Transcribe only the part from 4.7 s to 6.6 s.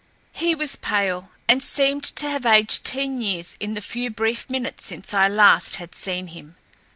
since I last had seen him.